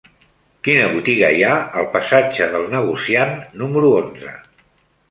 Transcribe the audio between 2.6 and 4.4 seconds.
Negociant número onze?